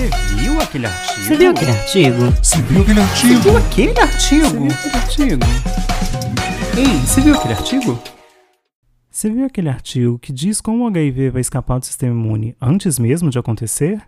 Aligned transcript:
Você 0.00 0.34
viu 0.36 0.58
aquele 0.58 0.86
artigo? 0.86 1.20
Você 1.22 1.36
viu 1.36 1.50
aquele 1.50 1.70
artigo? 1.70 2.16
Você 2.42 2.62
viu 2.62 2.80
aquele 2.80 3.00
Você 3.00 3.02
artigo? 3.02 3.40
viu 3.42 3.56
aquele 3.58 4.00
artigo? 4.00 4.40
Você 4.40 4.48
viu 4.56 4.70
aquele 4.70 4.96
artigo? 4.96 5.44
Ei, 6.78 7.06
você 7.06 7.20
viu 7.20 7.34
aquele 7.34 7.52
artigo? 7.52 7.98
Você 9.10 9.30
viu 9.30 9.44
aquele 9.44 9.68
artigo 9.68 10.18
que 10.18 10.32
diz 10.32 10.62
como 10.62 10.84
o 10.84 10.86
HIV 10.86 11.28
vai 11.28 11.42
escapar 11.42 11.78
do 11.78 11.84
sistema 11.84 12.14
imune 12.14 12.56
antes 12.58 12.98
mesmo 12.98 13.28
de 13.28 13.38
acontecer? 13.38 14.00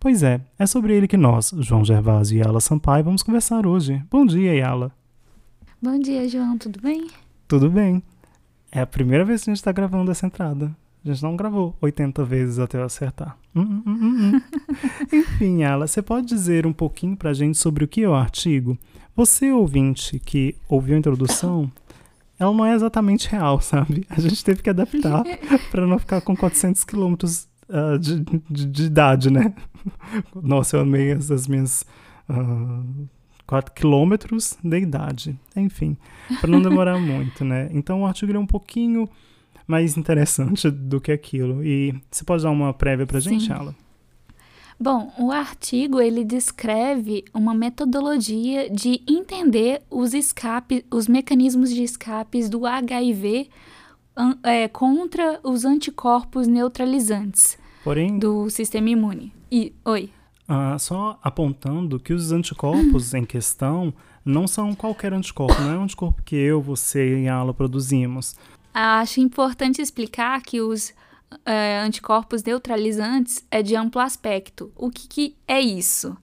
Pois 0.00 0.22
é, 0.22 0.40
é 0.58 0.64
sobre 0.64 0.94
ele 0.94 1.06
que 1.06 1.18
nós, 1.18 1.52
João 1.58 1.84
Gervásio 1.84 2.38
e 2.38 2.40
Yala 2.40 2.58
Sampaio, 2.58 3.04
vamos 3.04 3.22
conversar 3.22 3.66
hoje. 3.66 4.02
Bom 4.10 4.24
dia, 4.24 4.54
Yala. 4.54 4.90
Bom 5.82 5.98
dia, 5.98 6.26
João, 6.26 6.56
tudo 6.56 6.80
bem? 6.80 7.08
Tudo 7.46 7.68
bem? 7.68 8.02
É 8.72 8.80
a 8.80 8.86
primeira 8.86 9.22
vez 9.22 9.44
que 9.44 9.50
a 9.50 9.52
gente 9.52 9.58
está 9.60 9.70
gravando 9.70 10.10
essa 10.10 10.24
entrada. 10.24 10.74
A 11.04 11.08
gente 11.12 11.22
não 11.22 11.36
gravou 11.36 11.76
80 11.82 12.24
vezes 12.24 12.58
até 12.58 12.78
eu 12.78 12.84
acertar. 12.84 13.36
Hum, 13.56 13.62
hum, 13.62 13.82
hum, 13.86 13.98
hum, 14.02 14.32
hum. 14.32 14.42
Enfim, 15.12 15.62
Yala, 15.62 15.86
você 15.86 16.02
pode 16.02 16.26
dizer 16.26 16.66
um 16.66 16.72
pouquinho 16.72 17.16
pra 17.16 17.32
gente 17.32 17.56
sobre 17.56 17.84
o 17.84 17.88
que 17.88 18.02
é 18.02 18.08
o 18.08 18.14
artigo? 18.14 18.76
Você, 19.16 19.50
ouvinte, 19.50 20.18
que 20.18 20.54
ouviu 20.68 20.94
a 20.94 20.98
introdução, 20.98 21.70
ela 22.38 22.52
não 22.52 22.66
é 22.66 22.74
exatamente 22.74 23.28
real, 23.28 23.60
sabe? 23.62 24.06
A 24.10 24.20
gente 24.20 24.44
teve 24.44 24.62
que 24.62 24.68
adaptar 24.68 25.24
pra 25.70 25.86
não 25.86 25.98
ficar 25.98 26.20
com 26.20 26.36
400 26.36 26.84
quilômetros 26.84 27.48
ah, 27.70 27.96
de, 27.98 28.20
de, 28.50 28.66
de 28.66 28.84
idade, 28.84 29.30
né? 29.30 29.54
Nossa, 30.42 30.76
eu 30.76 30.80
amei 30.82 31.12
as, 31.12 31.30
as 31.30 31.48
minhas... 31.48 31.86
ah, 32.28 32.82
4 33.46 33.72
quilômetros 33.72 34.58
de 34.62 34.78
idade. 34.78 35.38
Enfim, 35.54 35.96
para 36.40 36.50
não 36.50 36.60
demorar 36.60 36.98
muito, 37.00 37.44
né? 37.44 37.68
Então 37.72 38.02
o 38.02 38.06
artigo 38.06 38.32
é 38.32 38.38
um 38.38 38.46
pouquinho 38.46 39.08
mais 39.66 39.96
interessante 39.96 40.70
do 40.70 41.00
que 41.00 41.10
aquilo. 41.12 41.64
E 41.64 41.94
você 42.10 42.24
pode 42.24 42.42
dar 42.42 42.50
uma 42.50 42.72
prévia 42.72 43.06
pra 43.06 43.20
gente. 43.20 43.52
Ala? 43.52 43.74
Bom, 44.78 45.10
o 45.18 45.30
artigo 45.32 46.00
ele 46.00 46.22
descreve 46.22 47.24
uma 47.32 47.54
metodologia 47.54 48.68
de 48.68 49.00
entender 49.08 49.82
os 49.90 50.12
escapes, 50.12 50.82
os 50.92 51.08
mecanismos 51.08 51.70
de 51.70 51.82
escapes 51.82 52.50
do 52.50 52.66
HIV 52.66 53.48
an- 54.14 54.38
é, 54.42 54.68
contra 54.68 55.40
os 55.42 55.64
anticorpos 55.64 56.46
neutralizantes 56.46 57.56
Porém, 57.82 58.18
do 58.18 58.50
sistema 58.50 58.90
imune. 58.90 59.32
E, 59.50 59.72
oi. 59.82 60.10
ah, 60.46 60.76
só 60.78 61.18
apontando 61.22 61.98
que 61.98 62.12
os 62.12 62.30
anticorpos 62.30 63.14
em 63.14 63.24
questão 63.24 63.94
não 64.22 64.46
são 64.46 64.74
qualquer 64.74 65.12
anticorpo, 65.14 65.58
não 65.62 65.70
é 65.70 65.78
um 65.78 65.84
anticorpo 65.84 66.20
que 66.22 66.36
eu, 66.36 66.60
você 66.60 67.22
e 67.22 67.28
a 67.28 67.36
Ala 67.36 67.54
produzimos. 67.54 68.36
Acho 68.78 69.20
importante 69.20 69.80
explicar 69.80 70.42
que 70.42 70.60
os 70.60 70.92
é, 71.46 71.78
anticorpos 71.78 72.42
neutralizantes 72.42 73.42
é 73.50 73.62
de 73.62 73.74
amplo 73.74 74.02
aspecto. 74.02 74.70
O 74.76 74.90
que, 74.90 75.08
que 75.08 75.36
é 75.48 75.58
isso? 75.58 76.14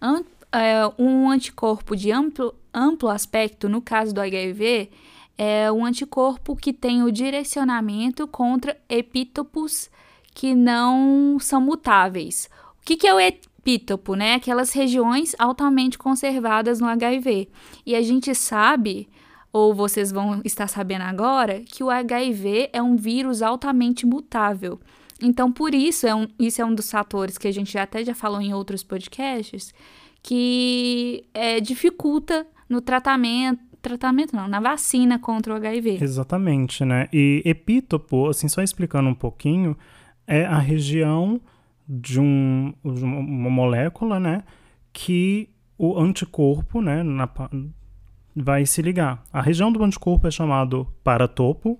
An- 0.00 0.24
é, 0.50 0.80
um 0.98 1.30
anticorpo 1.30 1.94
de 1.94 2.10
amplo, 2.10 2.52
amplo 2.74 3.08
aspecto, 3.08 3.68
no 3.68 3.80
caso 3.80 4.12
do 4.12 4.20
HIV, 4.20 4.90
é 5.38 5.70
um 5.70 5.84
anticorpo 5.84 6.56
que 6.56 6.72
tem 6.72 7.04
o 7.04 7.12
direcionamento 7.12 8.26
contra 8.26 8.76
epítopos 8.88 9.88
que 10.34 10.52
não 10.52 11.38
são 11.38 11.60
mutáveis. 11.60 12.50
O 12.82 12.84
que, 12.84 12.96
que 12.96 13.06
é 13.06 13.14
o 13.14 13.20
epítopo? 13.20 14.16
Né? 14.16 14.34
Aquelas 14.34 14.72
regiões 14.72 15.36
altamente 15.38 15.96
conservadas 15.96 16.80
no 16.80 16.88
HIV. 16.88 17.48
E 17.86 17.94
a 17.94 18.02
gente 18.02 18.34
sabe 18.34 19.08
ou 19.52 19.74
vocês 19.74 20.12
vão 20.12 20.40
estar 20.44 20.68
sabendo 20.68 21.02
agora, 21.02 21.60
que 21.60 21.82
o 21.82 21.90
HIV 21.90 22.70
é 22.72 22.82
um 22.82 22.96
vírus 22.96 23.42
altamente 23.42 24.06
mutável. 24.06 24.80
Então, 25.22 25.52
por 25.52 25.74
isso, 25.74 26.06
é 26.06 26.14
um, 26.14 26.26
isso 26.38 26.62
é 26.62 26.64
um 26.64 26.74
dos 26.74 26.90
fatores 26.90 27.36
que 27.36 27.48
a 27.48 27.52
gente 27.52 27.76
até 27.76 28.04
já 28.04 28.14
falou 28.14 28.40
em 28.40 28.54
outros 28.54 28.82
podcasts, 28.82 29.74
que 30.22 31.24
é, 31.34 31.60
dificulta 31.60 32.46
no 32.68 32.80
tratamento, 32.80 33.60
tratamento 33.82 34.34
não, 34.34 34.46
na 34.46 34.60
vacina 34.60 35.18
contra 35.18 35.52
o 35.52 35.56
HIV. 35.56 35.98
Exatamente, 36.02 36.84
né? 36.84 37.08
E 37.12 37.42
epítopo, 37.44 38.28
assim, 38.28 38.48
só 38.48 38.62
explicando 38.62 39.08
um 39.08 39.14
pouquinho, 39.14 39.76
é 40.26 40.44
a 40.44 40.58
região 40.58 41.40
de, 41.88 42.20
um, 42.20 42.72
de 42.84 43.04
uma 43.04 43.50
molécula, 43.50 44.20
né? 44.20 44.44
Que 44.92 45.48
o 45.76 45.98
anticorpo, 45.98 46.80
né? 46.80 47.02
na 47.02 47.26
vai 48.34 48.66
se 48.66 48.80
ligar. 48.82 49.22
A 49.32 49.40
região 49.40 49.72
do 49.72 49.82
anticorpo 49.82 50.26
é 50.26 50.30
chamado 50.30 50.86
paratopo 51.02 51.78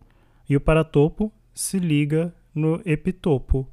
e 0.49 0.57
o 0.57 0.61
paratopo 0.61 1.33
se 1.55 1.79
liga 1.79 2.35
no 2.55 2.81
epitopo. 2.85 3.69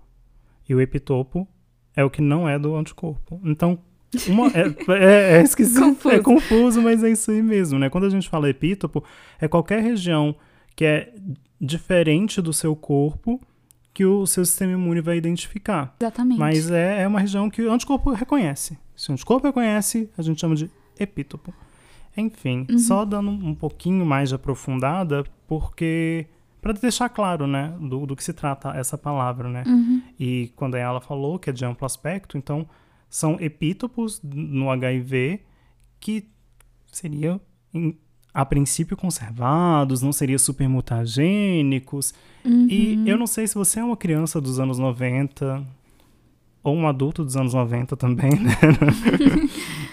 E 0.68 0.76
o 0.76 0.82
epitopo 0.82 1.48
é 1.96 2.04
o 2.04 2.10
que 2.10 2.22
não 2.22 2.48
é 2.48 2.60
do 2.60 2.76
anticorpo. 2.76 3.40
Então, 3.44 3.80
uma, 4.28 4.48
é, 4.48 4.68
é, 4.94 5.38
é 5.38 5.42
esquisito, 5.44 5.82
Confuso. 5.82 6.16
é 6.16 6.20
confuso, 6.20 6.82
mas 6.82 7.04
é 7.04 7.10
isso 7.10 7.32
aí 7.32 7.42
mesmo, 7.42 7.80
né? 7.80 7.90
Quando 7.90 8.06
a 8.06 8.10
gente 8.10 8.30
fala 8.30 8.50
epítopo, 8.50 9.04
é 9.40 9.48
qualquer 9.48 9.82
região 9.82 10.36
que 10.76 10.86
é 10.86 11.14
diferente 11.60 12.42
do 12.42 12.54
seu 12.54 12.76
corpo 12.76 13.42
que 13.94 14.06
o 14.06 14.28
seu 14.28 14.46
sistema 14.46 14.74
imune 14.74 15.02
vai 15.02 15.18
identificar. 15.18 15.96
Exatamente. 16.00 16.38
Mas 16.38 16.70
é, 16.70 17.02
é 17.02 17.08
uma 17.08 17.20
região 17.20 17.50
que 17.50 17.64
o 17.64 17.72
anticorpo 17.72 18.12
reconhece. 18.12 18.78
Se 18.96 19.10
o 19.10 19.14
anticorpo 19.14 19.48
reconhece, 19.48 20.08
a 20.16 20.22
gente 20.22 20.40
chama 20.40 20.56
de 20.56 20.70
epítopo. 21.00 21.52
Enfim, 22.18 22.66
só 22.80 23.06
dando 23.06 23.30
um 23.30 23.54
pouquinho 23.54 24.06
mais 24.06 24.30
de 24.30 24.36
aprofundada, 24.36 25.24
porque 25.48 26.26
para 26.62 26.74
deixar 26.74 27.08
claro, 27.10 27.46
né, 27.48 27.74
do, 27.80 28.06
do 28.08 28.16
que 28.16 28.24
se 28.24 28.34
trata 28.34 28.72
essa 28.72 28.98
palavra, 28.98 29.48
né? 29.48 29.64
Uhum. 29.68 30.02
E 30.20 30.52
quando 30.56 30.76
ela 30.76 31.00
falou 31.00 31.38
que 31.40 31.50
é 31.50 31.54
de 31.54 31.64
amplo 31.64 31.86
aspecto, 31.86 32.38
então 32.38 32.68
são 33.10 33.38
epítopos 33.40 34.20
no 34.24 34.70
HIV 34.72 35.42
que 36.00 36.28
seriam, 36.92 37.40
em- 37.74 37.96
a 38.34 38.44
princípio, 38.46 38.98
conservados, 38.98 40.02
não 40.02 40.12
seriam 40.12 40.38
supermutagênicos. 40.38 42.14
Uhum. 42.44 42.68
E 42.70 43.04
eu 43.10 43.18
não 43.18 43.28
sei 43.28 43.48
se 43.48 43.56
você 43.56 43.80
é 43.80 43.84
uma 43.84 43.98
criança 43.98 44.40
dos 44.42 44.60
anos 44.60 44.78
90 44.80 45.66
ou 46.68 46.76
um 46.76 46.86
adulto 46.86 47.24
dos 47.24 47.38
anos 47.38 47.54
90 47.54 47.96
também, 47.96 48.32
né? 48.32 48.52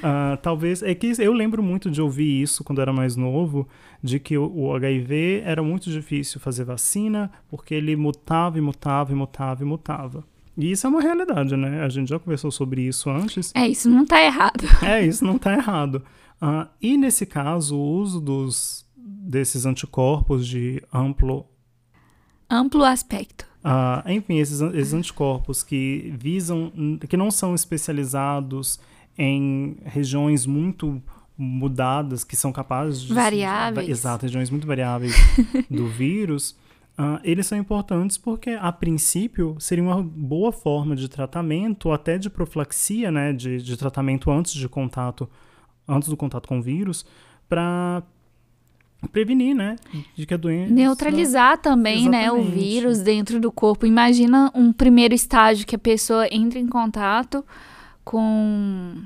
Ah, 0.07 0.37
talvez. 0.43 0.83
É 0.83 0.95
que 0.95 1.15
eu 1.19 1.33
lembro 1.33 1.63
muito 1.63 1.91
de 1.91 2.03
ouvir 2.03 2.43
isso 2.43 2.63
quando 2.63 2.79
eu 2.79 2.83
era 2.83 2.93
mais 2.93 3.17
novo, 3.17 3.67
de 4.03 4.21
que 4.21 4.37
o, 4.37 4.53
o 4.55 4.75
HIV 4.75 5.43
era 5.47 5.63
muito 5.63 5.89
difícil 5.89 6.39
fazer 6.39 6.65
vacina, 6.65 7.31
porque 7.49 7.75
ele 7.75 7.97
mutava 7.97 8.59
e 8.59 8.61
mutava 8.61 9.13
e 9.13 9.15
mutava 9.15 9.63
e 9.63 9.67
mutava. 9.67 10.23
E 10.59 10.73
isso 10.73 10.87
é 10.87 10.91
uma 10.91 11.01
realidade, 11.01 11.57
né? 11.57 11.83
A 11.83 11.89
gente 11.89 12.11
já 12.11 12.19
conversou 12.19 12.51
sobre 12.51 12.83
isso 12.83 13.09
antes. 13.09 13.51
É, 13.55 13.67
isso 13.67 13.89
não 13.89 14.05
tá 14.05 14.23
errado. 14.23 14.65
É, 14.85 15.07
isso 15.07 15.25
não 15.25 15.37
está 15.37 15.55
errado. 15.55 16.03
Ah, 16.39 16.69
e 16.83 16.99
nesse 16.99 17.25
caso, 17.25 17.75
o 17.75 17.97
uso 17.97 18.21
dos, 18.21 18.87
desses 18.95 19.65
anticorpos 19.65 20.47
de 20.47 20.83
amplo 20.93 21.47
Amplo 22.51 22.85
aspecto. 22.85 23.47
Ah, 23.65 24.05
enfim, 24.07 24.39
esses, 24.39 24.61
esses 24.61 24.93
anticorpos 24.93 25.63
que 25.63 26.15
visam, 26.19 26.71
que 27.09 27.17
não 27.17 27.31
são 27.31 27.55
especializados 27.55 28.79
em 29.17 29.79
regiões 29.85 30.45
muito 30.45 31.03
mudadas, 31.37 32.23
que 32.23 32.37
são 32.37 32.53
capazes 32.53 33.01
de... 33.01 33.15
Variáveis. 33.15 33.89
Exato, 33.89 34.27
regiões 34.27 34.51
muito 34.51 34.67
variáveis 34.67 35.15
do 35.71 35.89
vírus, 35.89 36.55
ah, 36.97 37.21
eles 37.25 37.47
são 37.47 37.59
importantes 37.59 38.17
porque, 38.17 38.51
a 38.51 38.71
princípio, 38.71 39.57
seria 39.59 39.83
uma 39.83 40.03
boa 40.03 40.53
forma 40.53 40.95
de 40.95 41.09
tratamento, 41.09 41.91
até 41.91 42.19
de 42.19 42.31
profilaxia, 42.31 43.11
né, 43.11 43.33
de, 43.33 43.63
de 43.63 43.77
tratamento 43.77 44.31
antes 44.31 44.53
de 44.53 44.69
contato, 44.69 45.29
antes 45.89 46.09
do 46.09 46.17
contato 46.17 46.49
com 46.49 46.59
o 46.59 46.63
vírus, 46.63 47.05
para 47.49 48.03
prevenir, 49.07 49.55
né, 49.55 49.77
de 50.17 50.27
que 50.27 50.35
a 50.35 50.37
doença... 50.37 50.73
Neutralizar 50.73 51.59
também, 51.59 52.09
né, 52.09 52.31
o 52.31 52.37
Exatamente. 52.37 52.59
vírus 52.59 53.01
dentro 53.01 53.41
do 53.41 53.53
corpo. 53.53 53.87
Imagina 53.87 54.51
um 54.55 54.73
primeiro 54.73 55.15
estágio 55.15 55.67
que 55.67 55.77
a 55.77 55.79
pessoa 55.79 56.27
entra 56.31 56.59
em 56.59 56.67
contato 56.67 57.45
com 58.05 59.03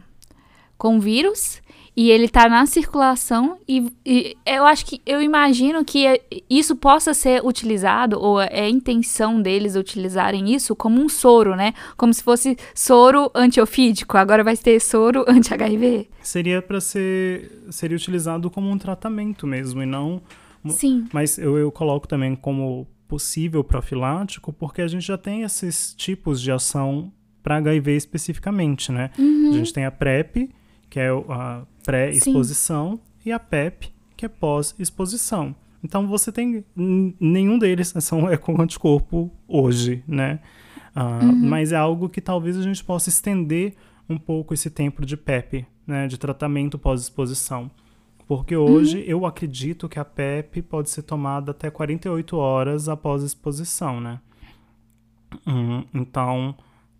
com 0.76 0.96
o 0.96 1.00
vírus 1.00 1.60
e 2.00 2.12
ele 2.12 2.28
tá 2.28 2.48
na 2.48 2.64
circulação 2.64 3.58
e, 3.68 3.90
e 4.06 4.36
eu 4.46 4.64
acho 4.64 4.86
que 4.86 5.02
eu 5.04 5.20
imagino 5.20 5.84
que 5.84 6.06
é- 6.06 6.20
isso 6.48 6.76
possa 6.76 7.12
ser 7.12 7.44
utilizado 7.44 8.16
ou 8.20 8.40
é 8.40 8.60
a 8.60 8.68
intenção 8.68 9.42
deles 9.42 9.74
utilizarem 9.74 10.54
isso 10.54 10.76
como 10.76 11.00
um 11.02 11.08
soro, 11.08 11.56
né? 11.56 11.74
Como 11.96 12.14
se 12.14 12.22
fosse 12.22 12.56
soro 12.72 13.28
antiofídico, 13.34 14.16
agora 14.16 14.44
vai 14.44 14.56
ter 14.56 14.78
soro 14.78 15.24
anti-HIV. 15.26 16.08
seria 16.22 16.62
para 16.62 16.80
ser 16.80 17.50
seria 17.72 17.96
utilizado 17.96 18.48
como 18.48 18.70
um 18.70 18.78
tratamento 18.78 19.44
mesmo 19.44 19.82
e 19.82 19.86
não 19.86 20.22
Sim. 20.68 21.04
mas 21.12 21.36
eu, 21.36 21.58
eu 21.58 21.72
coloco 21.72 22.06
também 22.06 22.36
como 22.36 22.86
possível 23.08 23.64
profilático 23.64 24.52
porque 24.52 24.82
a 24.82 24.86
gente 24.86 25.04
já 25.04 25.18
tem 25.18 25.42
esses 25.42 25.94
tipos 25.94 26.40
de 26.40 26.52
ação 26.52 27.10
para 27.42 27.56
HIV 27.56 27.96
especificamente, 27.96 28.92
né? 28.92 29.10
A 29.18 29.52
gente 29.52 29.72
tem 29.72 29.84
a 29.84 29.90
PrEP, 29.90 30.48
que 30.90 31.00
é 31.00 31.08
a 31.08 31.62
pré-exposição, 31.88 33.00
e 33.24 33.32
a 33.32 33.38
PEP, 33.38 33.90
que 34.14 34.26
é 34.26 34.28
pós-exposição. 34.28 35.56
Então 35.82 36.06
você 36.06 36.30
tem 36.30 36.62
nenhum 36.76 37.58
deles 37.58 37.94
são 38.00 38.28
é 38.28 38.36
com 38.36 38.60
anticorpo 38.60 39.30
hoje, 39.46 40.04
né? 40.06 40.40
Ah, 40.94 41.20
Mas 41.22 41.72
é 41.72 41.76
algo 41.76 42.08
que 42.08 42.20
talvez 42.20 42.58
a 42.58 42.62
gente 42.62 42.84
possa 42.84 43.08
estender 43.08 43.74
um 44.08 44.18
pouco 44.18 44.52
esse 44.52 44.68
tempo 44.68 45.06
de 45.06 45.16
PEP, 45.16 45.66
né, 45.86 46.06
de 46.06 46.18
tratamento 46.18 46.78
pós-exposição. 46.78 47.70
Porque 48.26 48.56
hoje 48.56 48.98
uhum. 48.98 49.04
eu 49.04 49.26
acredito 49.26 49.88
que 49.88 49.98
a 49.98 50.04
PEP 50.04 50.60
pode 50.62 50.90
ser 50.90 51.02
tomada 51.02 51.52
até 51.52 51.70
48 51.70 52.36
horas 52.36 52.88
após 52.88 53.22
a 53.22 53.26
exposição, 53.26 54.00
né? 54.00 54.20
Hum, 55.46 55.84
então, 55.94 56.54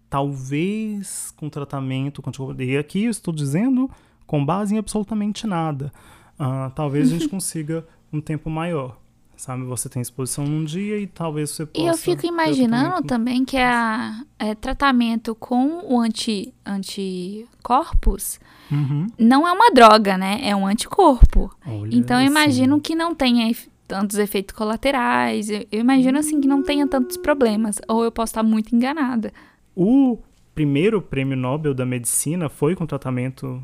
talvez 0.08 1.30
com 1.36 1.50
tratamento, 1.50 2.22
e 2.58 2.78
aqui 2.78 3.04
eu 3.04 3.10
estou 3.10 3.34
dizendo 3.34 3.90
com 4.28 4.44
base 4.44 4.74
em 4.74 4.78
absolutamente 4.78 5.46
nada. 5.46 5.90
Uh, 6.38 6.70
talvez 6.74 7.08
a 7.08 7.14
gente 7.18 7.26
consiga 7.30 7.84
um 8.12 8.20
tempo 8.20 8.48
maior. 8.48 9.00
Sabe, 9.36 9.62
você 9.62 9.88
tem 9.88 10.02
exposição 10.02 10.44
num 10.44 10.64
dia 10.64 10.98
e 10.98 11.06
talvez 11.06 11.50
você 11.50 11.64
possa. 11.64 11.84
E 11.84 11.88
eu 11.88 11.96
fico 11.96 12.26
imaginando 12.26 13.06
também 13.06 13.44
que 13.44 13.56
a, 13.56 14.24
é, 14.36 14.52
tratamento 14.52 15.32
com 15.32 15.80
o 15.84 16.00
anti, 16.00 16.52
anticorpos 16.66 18.40
uhum. 18.68 19.06
não 19.16 19.46
é 19.46 19.52
uma 19.52 19.70
droga, 19.70 20.18
né? 20.18 20.40
É 20.42 20.56
um 20.56 20.66
anticorpo. 20.66 21.54
Olha 21.64 21.94
então 21.94 22.20
eu 22.20 22.26
imagino 22.26 22.74
assim. 22.74 22.82
que 22.82 22.94
não 22.96 23.14
tenha 23.14 23.48
tantos 23.86 24.18
efeitos 24.18 24.56
colaterais. 24.56 25.48
Eu, 25.48 25.64
eu 25.70 25.80
imagino 25.80 26.18
assim 26.18 26.40
que 26.40 26.48
não 26.48 26.60
tenha 26.60 26.88
tantos 26.88 27.16
problemas. 27.16 27.80
Ou 27.86 28.02
eu 28.02 28.10
posso 28.10 28.32
estar 28.32 28.42
muito 28.42 28.74
enganada. 28.74 29.32
O 29.72 30.18
primeiro 30.52 31.00
prêmio 31.00 31.36
Nobel 31.36 31.72
da 31.72 31.86
medicina 31.86 32.48
foi 32.48 32.74
com 32.74 32.84
tratamento 32.84 33.62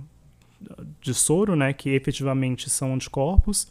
de 1.01 1.15
soro, 1.15 1.55
né? 1.57 1.73
Que 1.73 1.91
efetivamente 1.91 2.69
são 2.71 2.95
anticorpos. 2.95 3.71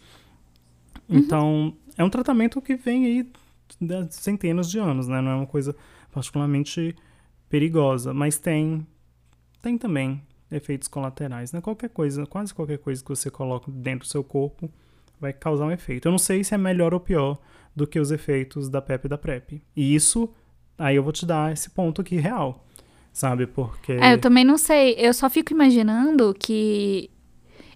Uhum. 1.07 1.18
Então, 1.18 1.78
é 1.98 2.04
um 2.04 2.10
tratamento 2.10 2.62
que 2.62 2.75
vem 2.75 3.06
aí 3.06 3.31
de 3.80 4.13
centenas 4.16 4.69
de 4.69 4.80
anos, 4.80 5.07
né? 5.07 5.22
Não 5.22 5.31
é 5.31 5.36
uma 5.36 5.48
coisa 5.48 5.75
particularmente 6.12 6.95
perigosa, 7.50 8.13
mas 8.13 8.38
tem 8.38 8.86
tem 9.62 9.78
também 9.78 10.22
efeitos 10.51 10.88
colaterais, 10.88 11.51
né? 11.51 11.62
Qualquer 11.62 11.90
coisa, 11.90 12.25
quase 12.25 12.54
qualquer 12.54 12.78
coisa 12.78 13.01
que 13.01 13.10
você 13.10 13.31
coloca 13.31 13.72
dentro 13.72 14.07
do 14.07 14.12
seu 14.12 14.24
corpo 14.24 14.69
vai 15.19 15.31
causar 15.31 15.66
um 15.66 15.72
efeito. 15.72 16.07
Eu 16.07 16.12
não 16.12 16.19
sei 16.19 16.44
se 16.44 16.54
é 16.54 16.57
melhor 16.57 16.94
ou 16.94 17.00
pior 17.00 17.39
do 17.75 17.88
que 17.88 18.00
os 18.00 18.12
efeitos 18.12 18.69
da 18.69 18.81
PEP 18.81 19.06
e 19.06 19.10
da 19.10 19.18
PrEP. 19.18 19.63
E 19.75 19.96
isso, 19.96 20.30
aí 20.78 20.96
eu 20.96 21.04
vou 21.04 21.13
te 21.13 21.25
dar 21.25 21.54
esse 21.54 21.69
ponto 21.69 22.01
aqui 22.01 22.18
real, 22.18 22.66
sabe? 23.13 23.48
Porque... 23.48 23.94
É, 23.94 24.13
eu 24.13 24.18
também 24.19 24.44
não 24.44 24.57
sei. 24.57 24.95
Eu 24.98 25.13
só 25.13 25.30
fico 25.30 25.54
imaginando 25.54 26.36
que 26.38 27.10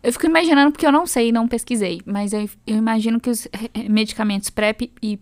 eu 0.03 0.11
fico 0.13 0.25
imaginando, 0.25 0.71
porque 0.71 0.85
eu 0.85 0.91
não 0.91 1.05
sei, 1.05 1.31
não 1.31 1.47
pesquisei, 1.47 2.01
mas 2.05 2.33
eu, 2.33 2.49
eu 2.65 2.77
imagino 2.77 3.19
que 3.19 3.29
os 3.29 3.47
medicamentos 3.89 4.49
PrEP 4.49 4.91
e 5.01 5.19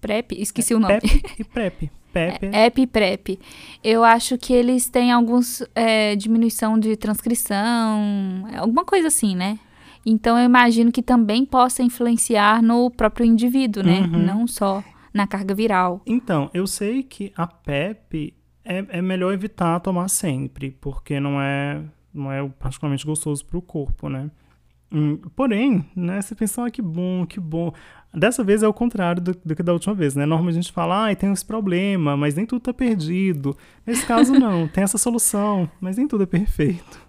PrEP, 0.00 0.32
esqueci 0.32 0.72
é, 0.72 0.76
o 0.76 0.80
nome. 0.80 1.00
PEP 1.00 1.34
e 1.38 1.44
PrEP. 1.44 1.90
PEP. 2.12 2.46
É, 2.54 2.72
e 2.76 2.86
PrEP. 2.86 3.40
Eu 3.82 4.04
acho 4.04 4.38
que 4.38 4.52
eles 4.52 4.88
têm 4.88 5.10
alguns 5.10 5.62
é, 5.74 6.14
diminuição 6.14 6.78
de 6.78 6.96
transcrição, 6.96 8.46
alguma 8.56 8.84
coisa 8.84 9.08
assim, 9.08 9.34
né? 9.34 9.58
Então 10.06 10.38
eu 10.38 10.44
imagino 10.44 10.92
que 10.92 11.02
também 11.02 11.44
possa 11.44 11.82
influenciar 11.82 12.62
no 12.62 12.88
próprio 12.90 13.26
indivíduo, 13.26 13.82
né? 13.82 14.00
Uhum. 14.02 14.18
Não 14.24 14.46
só 14.46 14.84
na 15.12 15.26
carga 15.26 15.54
viral. 15.54 16.02
Então, 16.06 16.50
eu 16.54 16.66
sei 16.66 17.02
que 17.02 17.32
a 17.36 17.46
PEP 17.46 18.32
é, 18.64 18.84
é 18.88 19.02
melhor 19.02 19.32
evitar 19.32 19.78
tomar 19.80 20.08
sempre, 20.08 20.70
porque 20.80 21.20
não 21.20 21.40
é 21.40 21.82
não 22.12 22.30
é 22.30 22.48
particularmente 22.60 23.04
gostoso 23.04 23.44
para 23.44 23.58
o 23.58 23.62
corpo, 23.62 24.08
né? 24.08 24.30
Hum, 24.92 25.18
porém, 25.34 25.84
né, 25.96 26.22
você 26.22 26.36
pensa, 26.36 26.64
ah, 26.64 26.70
que 26.70 26.80
bom, 26.80 27.26
que 27.26 27.40
bom. 27.40 27.72
Dessa 28.12 28.44
vez 28.44 28.62
é 28.62 28.68
o 28.68 28.72
contrário 28.72 29.20
do, 29.20 29.36
do 29.44 29.56
que 29.56 29.62
da 29.62 29.72
última 29.72 29.92
vez, 29.92 30.14
né? 30.14 30.24
Normalmente 30.24 30.58
a 30.58 30.62
gente 30.62 30.72
fala, 30.72 31.10
ah, 31.10 31.16
tem 31.16 31.32
esse 31.32 31.44
problema, 31.44 32.16
mas 32.16 32.36
nem 32.36 32.46
tudo 32.46 32.60
tá 32.60 32.72
perdido. 32.72 33.56
Nesse 33.84 34.06
caso, 34.06 34.32
não, 34.38 34.68
tem 34.68 34.84
essa 34.84 34.96
solução, 34.96 35.68
mas 35.80 35.96
nem 35.96 36.06
tudo 36.06 36.22
é 36.22 36.26
perfeito. 36.26 37.02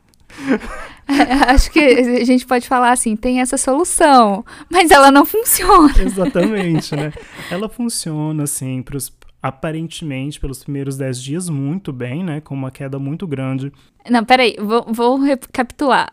Acho 1.48 1.72
que 1.72 1.80
a 1.80 2.24
gente 2.26 2.48
pode 2.48 2.68
falar 2.68 2.92
assim, 2.92 3.16
tem 3.16 3.40
essa 3.40 3.58
solução, 3.58 4.44
mas 4.68 4.90
ela 4.90 5.12
não 5.12 5.24
funciona. 5.24 5.94
Exatamente, 6.02 6.96
né? 6.96 7.14
Ela 7.52 7.70
funciona, 7.70 8.44
assim, 8.44 8.82
para 8.82 8.98
os 8.98 9.10
aparentemente, 9.46 10.40
pelos 10.40 10.64
primeiros 10.64 10.98
10 10.98 11.22
dias, 11.22 11.50
muito 11.50 11.94
bem, 11.94 12.24
né? 12.24 12.42
Com 12.42 12.56
uma 12.56 12.72
queda 12.72 12.98
muito 12.98 13.28
grande. 13.28 13.72
Não, 14.10 14.26
peraí, 14.26 14.56
vou, 14.60 14.92
vou 14.92 15.20
recapitular. 15.20 16.12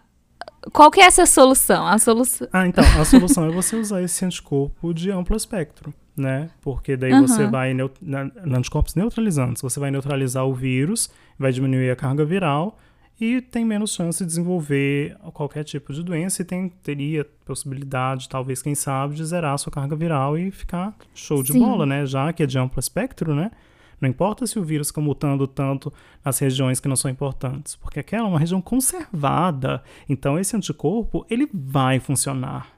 Qual 0.71 0.91
que 0.91 1.01
é 1.01 1.05
essa 1.05 1.25
solução? 1.25 1.87
A 1.87 1.99
solução... 1.99 2.47
Ah, 2.53 2.67
então, 2.67 2.85
a 3.01 3.05
solução 3.07 3.47
é 3.47 3.51
você 3.51 3.75
usar 3.75 4.03
esse 4.03 4.23
anticorpo 4.23 4.93
de 4.93 5.11
amplo 5.11 5.35
espectro, 5.35 5.95
né? 6.15 6.51
Porque 6.61 6.95
daí 6.95 7.15
uhum. 7.15 7.27
você 7.27 7.47
vai, 7.47 7.73
neut 7.73 7.95
na, 8.03 8.31
anticorpos 8.55 8.95
neutralizantes, 8.95 9.63
você 9.63 9.81
vai 9.81 9.91
neutralizar 9.91 10.47
o 10.47 10.53
vírus, 10.53 11.11
vai 11.39 11.53
diminuir 11.53 11.91
a 11.91 11.97
carga 11.97 12.27
viral, 12.27 12.79
e 13.25 13.41
tem 13.41 13.65
menos 13.65 13.95
chance 13.95 14.19
de 14.19 14.27
desenvolver 14.27 15.17
qualquer 15.33 15.63
tipo 15.63 15.93
de 15.93 16.03
doença 16.03 16.43
e 16.43 16.45
tem, 16.45 16.69
teria 16.69 17.25
possibilidade, 17.45 18.29
talvez, 18.29 18.61
quem 18.61 18.75
sabe, 18.75 19.15
de 19.15 19.25
zerar 19.25 19.55
a 19.55 19.59
sua 19.59 19.71
carga 19.71 19.95
viral 19.95 20.37
e 20.37 20.51
ficar 20.51 20.93
show 21.15 21.41
de 21.41 21.53
Sim. 21.53 21.61
bola, 21.61 21.87
né? 21.87 22.05
Já 22.05 22.33
que 22.33 22.43
é 22.43 22.47
de 22.47 22.59
amplo 22.59 22.81
espectro, 22.81 23.33
né? 23.33 23.53
Não 24.01 24.09
importa 24.09 24.45
se 24.45 24.59
o 24.59 24.65
vírus 24.65 24.89
fica 24.89 25.01
mutando 25.01 25.47
tanto 25.47 25.93
nas 26.25 26.37
regiões 26.41 26.81
que 26.81 26.89
não 26.89 26.97
são 26.97 27.09
importantes, 27.09 27.77
porque 27.77 28.01
aquela 28.01 28.27
é 28.27 28.29
uma 28.29 28.41
região 28.41 28.61
conservada. 28.61 29.85
Então, 30.09 30.37
esse 30.37 30.57
anticorpo, 30.57 31.25
ele 31.31 31.49
vai 31.55 32.01
funcionar. 32.01 32.73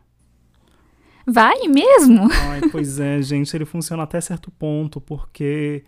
Vai 1.26 1.68
mesmo? 1.68 2.28
Ai, 2.30 2.60
pois 2.70 3.00
é, 3.00 3.16
gente, 3.24 3.56
ele 3.56 3.64
funciona 3.64 4.02
até 4.02 4.20
certo 4.20 4.50
ponto, 4.50 5.00
porque, 5.00 5.84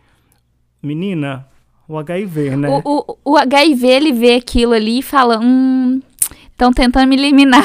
menina, 0.82 1.46
o 1.88 1.98
HIV, 1.98 2.56
né? 2.56 2.68
O, 2.68 2.82
o, 2.84 3.18
o 3.32 3.36
HIV, 3.36 3.86
ele 3.86 4.12
vê 4.12 4.34
aquilo 4.34 4.72
ali 4.72 4.98
e 4.98 5.02
fala, 5.02 5.38
hum, 5.38 6.00
estão 6.50 6.72
tentando 6.72 7.08
me 7.08 7.16
eliminar. 7.16 7.64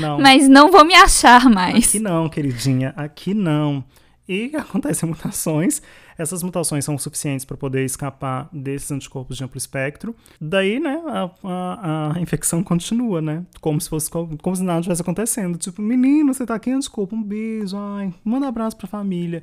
Não. 0.00 0.18
Mas 0.20 0.48
não 0.48 0.70
vou 0.70 0.84
me 0.84 0.94
achar 0.94 1.48
mais. 1.48 1.88
Aqui 1.88 2.00
não, 2.00 2.28
queridinha, 2.28 2.92
aqui 2.96 3.34
não. 3.34 3.84
E 4.28 4.50
acontecem 4.56 5.08
mutações. 5.08 5.80
Essas 6.18 6.42
mutações 6.42 6.82
são 6.82 6.96
suficientes 6.96 7.44
para 7.44 7.58
poder 7.58 7.84
escapar 7.84 8.48
desses 8.50 8.90
anticorpos 8.90 9.36
de 9.36 9.44
amplo 9.44 9.58
espectro. 9.58 10.16
Daí, 10.40 10.80
né, 10.80 10.98
a, 11.06 11.30
a, 11.44 12.16
a, 12.16 12.20
infecção 12.20 12.64
continua, 12.64 13.20
né? 13.20 13.44
Como 13.60 13.78
se 13.78 13.88
fosse 13.88 14.10
como 14.10 14.56
se 14.56 14.62
nada 14.62 14.80
estivesse 14.80 15.02
acontecendo. 15.02 15.58
Tipo, 15.58 15.82
menino, 15.82 16.32
você 16.32 16.46
tá 16.46 16.54
aqui 16.54 16.70
anticorpo, 16.70 17.14
um 17.14 17.22
beijo, 17.22 17.76
ai, 17.76 18.14
manda 18.24 18.48
abraço 18.48 18.76
pra 18.78 18.88
família. 18.88 19.42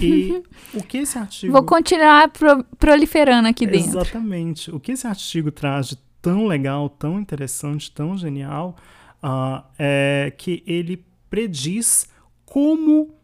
E 0.00 0.42
o 0.74 0.82
que 0.82 0.98
esse 0.98 1.18
artigo. 1.18 1.52
Vou 1.52 1.62
continuar 1.62 2.28
pro, 2.30 2.64
proliferando 2.78 3.48
aqui 3.48 3.66
dentro. 3.66 4.00
Exatamente. 4.00 4.70
O 4.70 4.80
que 4.80 4.92
esse 4.92 5.06
artigo 5.06 5.50
traz 5.50 5.88
de 5.88 5.98
tão 6.20 6.46
legal, 6.46 6.88
tão 6.88 7.20
interessante, 7.20 7.90
tão 7.90 8.16
genial, 8.16 8.76
uh, 9.22 9.64
é 9.78 10.32
que 10.36 10.62
ele 10.66 11.04
prediz 11.30 12.08
como 12.44 13.14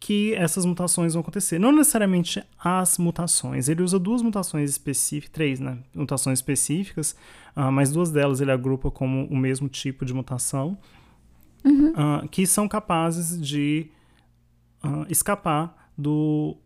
que 0.00 0.34
essas 0.34 0.64
mutações 0.64 1.14
vão 1.14 1.20
acontecer. 1.20 1.60
Não 1.60 1.70
necessariamente 1.70 2.42
as 2.58 2.98
mutações. 2.98 3.68
Ele 3.68 3.82
usa 3.82 3.98
duas 3.98 4.20
mutações 4.22 4.68
específicas, 4.70 5.32
três, 5.32 5.60
né? 5.60 5.78
Mutações 5.94 6.40
específicas, 6.40 7.14
uh, 7.56 7.70
mas 7.70 7.92
duas 7.92 8.10
delas 8.10 8.40
ele 8.40 8.50
agrupa 8.50 8.90
como 8.90 9.26
o 9.26 9.36
mesmo 9.36 9.68
tipo 9.68 10.04
de 10.04 10.12
mutação, 10.12 10.76
uhum. 11.64 11.90
uh, 11.90 12.28
que 12.28 12.46
são 12.46 12.66
capazes 12.66 13.40
de 13.40 13.88
escapar 15.08 15.81
do, 15.96 16.56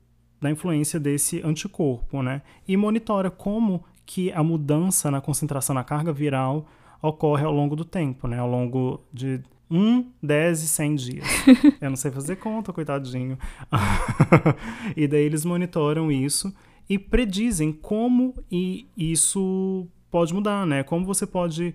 da 0.40 0.50
influência 0.50 0.98
desse 0.98 1.40
anticorpo, 1.42 2.22
né? 2.22 2.42
E 2.66 2.76
monitora 2.76 3.30
como 3.30 3.84
que 4.04 4.30
a 4.32 4.42
mudança 4.42 5.10
na 5.10 5.20
concentração 5.20 5.74
na 5.74 5.82
carga 5.82 6.12
viral 6.12 6.66
ocorre 7.02 7.44
ao 7.44 7.52
longo 7.52 7.74
do 7.74 7.84
tempo, 7.84 8.28
né? 8.28 8.38
Ao 8.38 8.48
longo 8.48 9.02
de 9.12 9.42
1, 9.70 10.10
10 10.22 10.62
e 10.62 10.68
100 10.68 10.94
dias. 10.94 11.26
Eu 11.80 11.90
não 11.90 11.96
sei 11.96 12.10
fazer 12.10 12.36
conta, 12.36 12.72
coitadinho. 12.72 13.38
e 14.96 15.06
daí 15.08 15.22
eles 15.22 15.44
monitoram 15.44 16.10
isso 16.10 16.54
e 16.88 16.98
predizem 16.98 17.72
como 17.72 18.34
e 18.50 18.86
isso 18.96 19.86
pode 20.10 20.32
mudar, 20.32 20.64
né? 20.66 20.82
Como 20.82 21.04
você 21.04 21.26
pode 21.26 21.74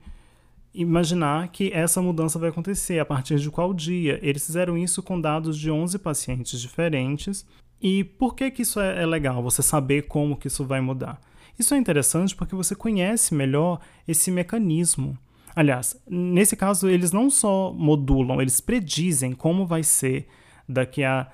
imaginar 0.73 1.49
que 1.49 1.71
essa 1.73 2.01
mudança 2.01 2.39
vai 2.39 2.49
acontecer, 2.49 2.99
a 2.99 3.05
partir 3.05 3.39
de 3.39 3.49
qual 3.49 3.73
dia. 3.73 4.19
Eles 4.21 4.45
fizeram 4.45 4.77
isso 4.77 5.03
com 5.03 5.19
dados 5.19 5.57
de 5.57 5.69
11 5.69 5.99
pacientes 5.99 6.59
diferentes. 6.59 7.45
E 7.81 8.03
por 8.03 8.35
que, 8.35 8.51
que 8.51 8.61
isso 8.61 8.79
é, 8.79 9.01
é 9.01 9.05
legal, 9.05 9.41
você 9.41 9.61
saber 9.61 10.03
como 10.03 10.37
que 10.37 10.47
isso 10.47 10.65
vai 10.65 10.79
mudar? 10.79 11.19
Isso 11.57 11.73
é 11.73 11.77
interessante 11.77 12.35
porque 12.35 12.55
você 12.55 12.75
conhece 12.75 13.33
melhor 13.33 13.79
esse 14.07 14.31
mecanismo. 14.31 15.17
Aliás, 15.55 16.01
nesse 16.09 16.55
caso, 16.55 16.87
eles 16.87 17.11
não 17.11 17.29
só 17.29 17.73
modulam, 17.73 18.41
eles 18.41 18.61
predizem 18.61 19.33
como 19.33 19.65
vai 19.65 19.83
ser 19.83 20.27
daqui 20.67 21.03
a 21.03 21.27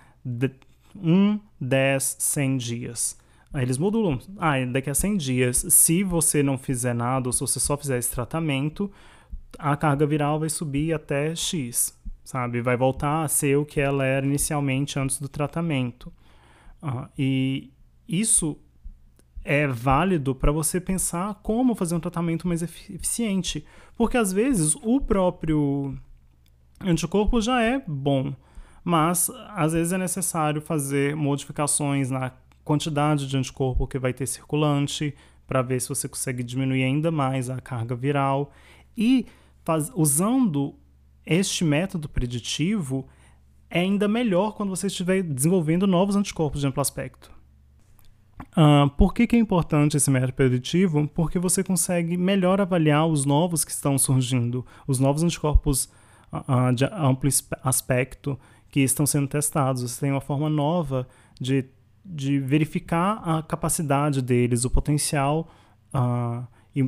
1, 0.96 1.40
10, 1.62 2.16
100 2.20 2.58
dias. 2.58 3.18
Eles 3.54 3.78
modulam. 3.78 4.20
Ah, 4.38 4.54
daqui 4.66 4.90
a 4.90 4.96
100 4.96 5.18
dias, 5.18 5.66
se 5.70 6.04
você 6.04 6.44
não 6.44 6.58
fizer 6.58 6.94
nada, 6.94 7.30
ou 7.30 7.34
se 7.34 7.42
você 7.42 7.60
só 7.60 7.78
fizer 7.78 7.98
esse 7.98 8.12
tratamento, 8.12 8.92
a 9.58 9.76
carga 9.76 10.06
viral 10.06 10.40
vai 10.40 10.50
subir 10.50 10.94
até 10.94 11.36
X, 11.36 11.98
sabe? 12.24 12.62
Vai 12.62 12.78
voltar 12.78 13.24
a 13.24 13.28
ser 13.28 13.58
o 13.58 13.66
que 13.66 13.80
ela 13.80 14.06
era 14.06 14.26
inicialmente 14.26 15.00
antes 15.00 15.20
do 15.20 15.28
tratamento. 15.28 16.12
Uh, 16.82 17.08
e 17.18 17.72
isso 18.08 18.58
é 19.44 19.66
válido 19.66 20.36
para 20.36 20.52
você 20.52 20.80
pensar 20.80 21.36
como 21.36 21.74
fazer 21.74 21.96
um 21.96 22.00
tratamento 22.00 22.48
mais 22.48 22.62
eficiente. 22.62 23.66
Porque 23.96 24.18
às 24.18 24.32
vezes 24.34 24.76
o 24.76 25.00
próprio 25.00 25.98
anticorpo 26.82 27.42
já 27.42 27.62
é 27.62 27.82
bom, 27.88 28.34
mas 28.84 29.30
às 29.56 29.74
vezes 29.74 29.94
é 29.94 29.98
necessário 29.98 30.62
fazer 30.62 31.16
modificações 31.16 32.12
na 32.12 32.32
quantidade 32.64 33.26
de 33.26 33.38
anticorpo 33.38 33.88
que 33.88 33.98
vai 33.98 34.14
ter 34.14 34.28
circulante 34.28 35.16
para 35.48 35.62
ver 35.62 35.80
se 35.80 35.88
você 35.88 36.10
consegue 36.10 36.44
diminuir 36.44 36.84
ainda 36.84 37.10
mais 37.10 37.50
a 37.50 37.62
carga 37.62 37.96
viral. 37.96 38.52
E 38.98 39.26
faz, 39.68 39.92
usando 39.94 40.76
este 41.26 41.66
método 41.66 42.08
preditivo, 42.08 43.06
é 43.70 43.82
ainda 43.82 44.08
melhor 44.08 44.54
quando 44.54 44.70
você 44.70 44.88
estiver 44.88 45.22
desenvolvendo 45.22 45.86
novos 45.86 46.16
anticorpos 46.16 46.62
de 46.62 46.68
amplo 46.68 46.80
aspecto. 46.80 47.30
Uh, 48.56 48.90
por 48.92 49.14
que, 49.14 49.28
que, 49.28 49.36
é 49.36 49.40
importante 49.40 49.98
esse 49.98 50.10
método 50.10 50.32
preditivo? 50.32 51.06
Porque 51.10 51.38
você 51.38 51.64
consegue 51.66 52.16
melhor 52.16 52.62
avaliar 52.62 53.06
os 53.06 53.26
novos 53.26 53.66
que 53.66 53.72
estão 53.72 53.98
surgindo, 53.98 54.66
os 54.88 55.00
novos 55.00 55.22
anticorpos 55.22 55.90
uh, 56.32 56.74
de 56.74 56.86
amplo 56.86 57.30
aspecto 57.62 58.40
que 58.70 58.80
estão 58.80 59.06
sendo 59.06 59.28
testados. 59.28 59.82
Você 59.82 60.00
tem 60.00 60.12
uma 60.12 60.22
forma 60.22 60.50
nova 60.50 61.06
de, 61.42 61.66
de 62.06 62.40
verificar 62.40 63.22
a 63.24 63.44
capacidade 63.44 64.22
deles, 64.22 64.64
o 64.64 64.70
potencial 64.70 65.50
uh, 65.94 66.48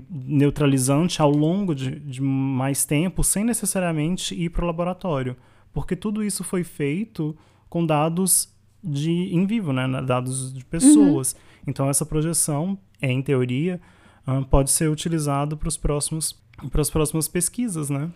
neutralizante 0.09 1.21
ao 1.21 1.31
longo 1.31 1.73
de, 1.73 1.99
de 1.99 2.21
mais 2.21 2.85
tempo, 2.85 3.23
sem 3.23 3.43
necessariamente 3.43 4.35
ir 4.35 4.49
para 4.49 4.63
o 4.63 4.67
laboratório. 4.67 5.35
Porque 5.73 5.95
tudo 5.95 6.23
isso 6.23 6.43
foi 6.43 6.63
feito 6.63 7.35
com 7.69 7.85
dados 7.85 8.53
de 8.83 9.11
em 9.11 9.45
vivo, 9.45 9.71
né? 9.71 9.87
Dados 10.01 10.53
de 10.53 10.65
pessoas. 10.65 11.33
Uhum. 11.33 11.39
Então 11.67 11.89
essa 11.89 12.05
projeção, 12.05 12.77
em 13.01 13.21
teoria, 13.21 13.79
pode 14.49 14.71
ser 14.71 14.89
utilizado 14.89 15.57
para 15.57 15.67
os 15.67 15.77
próximos 15.77 16.39
para 16.71 16.81
as 16.81 16.89
próximas 16.89 17.27
pesquisas, 17.27 17.89
né? 17.89 18.11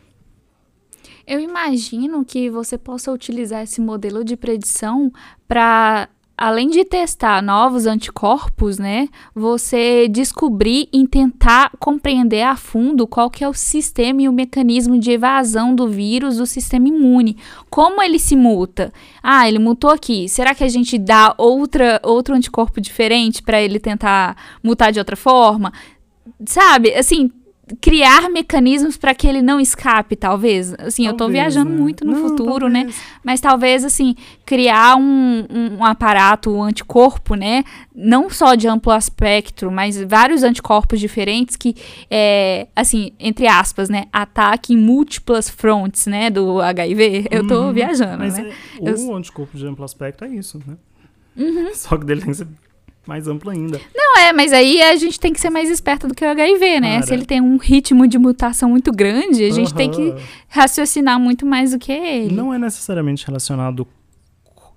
Eu 1.25 1.39
imagino 1.39 2.25
que 2.25 2.49
você 2.49 2.77
possa 2.77 3.11
utilizar 3.11 3.63
esse 3.63 3.79
modelo 3.79 4.23
de 4.23 4.35
predição 4.35 5.11
para 5.47 6.09
além 6.37 6.69
de 6.69 6.83
testar 6.83 7.41
novos 7.41 7.85
anticorpos, 7.85 8.79
né, 8.79 9.07
você 9.35 10.07
descobrir 10.07 10.89
e 10.91 11.07
tentar 11.07 11.71
compreender 11.79 12.41
a 12.41 12.55
fundo 12.55 13.07
qual 13.07 13.29
que 13.29 13.43
é 13.43 13.47
o 13.47 13.53
sistema 13.53 14.21
e 14.23 14.29
o 14.29 14.33
mecanismo 14.33 14.99
de 14.99 15.11
evasão 15.11 15.75
do 15.75 15.87
vírus 15.87 16.37
do 16.37 16.45
sistema 16.45 16.87
imune. 16.87 17.37
Como 17.69 18.01
ele 18.01 18.17
se 18.17 18.35
muta? 18.35 18.91
Ah, 19.21 19.47
ele 19.47 19.59
mutou 19.59 19.89
aqui. 19.89 20.27
Será 20.27 20.55
que 20.55 20.63
a 20.63 20.69
gente 20.69 20.97
dá 20.97 21.35
outra, 21.37 21.99
outro 22.03 22.35
anticorpo 22.35 22.81
diferente 22.81 23.41
para 23.43 23.61
ele 23.61 23.79
tentar 23.79 24.35
mutar 24.63 24.91
de 24.91 24.99
outra 24.99 25.15
forma? 25.15 25.71
Sabe, 26.45 26.93
assim, 26.95 27.31
criar 27.79 28.29
mecanismos 28.29 28.97
para 28.97 29.15
que 29.15 29.25
ele 29.25 29.41
não 29.41 29.59
escape, 29.59 30.15
talvez. 30.15 30.73
Assim, 30.73 31.03
talvez, 31.03 31.07
eu 31.07 31.13
tô 31.13 31.29
viajando 31.29 31.71
né? 31.71 31.77
muito 31.77 32.05
no 32.05 32.11
não, 32.11 32.29
futuro, 32.29 32.67
né? 32.67 32.81
talvez. 32.81 32.97
né? 32.97 33.03
Mas 33.23 33.39
talvez, 33.39 33.85
assim, 33.85 34.15
criar 34.45 34.97
um, 34.97 35.45
um, 35.49 35.77
um, 35.77 35.85
aparato, 35.85 36.51
um 36.51 36.61
anticorpo, 36.61 37.35
né? 37.35 37.63
Não 37.95 38.29
só 38.29 38.55
de 38.55 38.67
amplo 38.67 38.93
espectro, 38.93 39.71
mas 39.71 40.01
vários 40.03 40.43
anticorpos 40.43 40.99
diferentes 40.99 41.55
que, 41.55 41.75
é, 42.11 42.67
assim, 42.75 43.11
entre 43.19 43.47
aspas, 43.47 43.89
né? 43.89 44.05
Ataque 44.11 44.73
em 44.73 44.77
múltiplas 44.77 45.49
frontes, 45.49 46.05
né? 46.05 46.29
Do 46.29 46.59
HIV. 46.59 47.27
Eu 47.31 47.47
tô 47.47 47.63
uhum. 47.63 47.73
viajando, 47.73 48.19
mas 48.19 48.37
né? 48.37 48.53
É, 48.81 48.91
o 48.91 48.95
eu... 48.95 49.15
anticorpo 49.15 49.57
de 49.57 49.65
amplo 49.65 49.85
espectro 49.85 50.27
é 50.27 50.31
isso, 50.31 50.59
né? 50.67 50.75
Uhum. 51.35 51.73
Só 51.73 51.97
que 51.97 52.05
dele 52.05 52.21
tem 52.21 52.31
que 52.31 52.37
ser 52.37 52.47
mais 53.05 53.27
amplo 53.27 53.51
ainda. 53.51 53.79
Não, 53.93 54.19
é, 54.19 54.31
mas 54.31 54.53
aí 54.53 54.81
a 54.81 54.95
gente 54.95 55.19
tem 55.19 55.33
que 55.33 55.39
ser 55.39 55.49
mais 55.49 55.69
esperto 55.69 56.07
do 56.07 56.15
que 56.15 56.23
o 56.23 56.29
HIV, 56.29 56.79
né? 56.79 56.93
Cara. 56.95 57.05
Se 57.05 57.13
ele 57.13 57.25
tem 57.25 57.41
um 57.41 57.57
ritmo 57.57 58.07
de 58.07 58.17
mutação 58.17 58.69
muito 58.69 58.91
grande, 58.91 59.43
a 59.43 59.51
gente 59.51 59.71
uhum. 59.71 59.77
tem 59.77 59.91
que 59.91 60.13
raciocinar 60.47 61.19
muito 61.19 61.45
mais 61.45 61.71
do 61.71 61.79
que 61.79 61.91
ele. 61.91 62.33
Não 62.33 62.53
é 62.53 62.57
necessariamente 62.57 63.25
relacionado. 63.25 63.87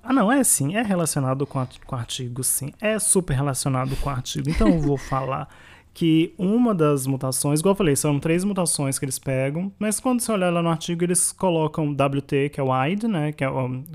Ah, 0.03 0.13
não, 0.13 0.31
é 0.31 0.43
sim, 0.45 0.77
é 0.77 0.83
relacionado 0.83 1.47
com, 1.47 1.59
a, 1.59 1.69
com 1.85 1.97
artigo, 1.97 2.43
sim. 2.43 2.73
É 2.81 2.99
super 2.99 3.35
relacionado 3.35 3.97
com 3.97 4.09
artigo. 4.09 4.49
Então 4.49 4.69
eu 4.69 4.81
vou 4.81 4.97
falar 4.99 5.49
que 5.93 6.35
uma 6.37 6.75
das 6.75 7.07
mutações, 7.07 7.61
igual 7.61 7.73
eu 7.73 7.77
falei, 7.77 7.97
são 7.97 8.21
três 8.21 8.45
mutações 8.45 8.99
que 8.99 9.05
eles 9.05 9.19
pegam, 9.19 9.73
mas 9.79 9.99
quando 9.99 10.21
você 10.21 10.31
olhar 10.31 10.51
lá 10.51 10.63
no 10.63 10.69
artigo, 10.69 11.03
eles 11.03 11.33
colocam 11.33 11.91
WT, 11.91 12.51
que 12.51 12.61
é 12.61 12.63
wide, 12.63 13.09
né? 13.09 13.33
Que 13.33 13.45
é, 13.45 13.49